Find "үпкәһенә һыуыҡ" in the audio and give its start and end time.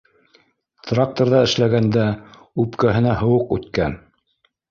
2.63-3.55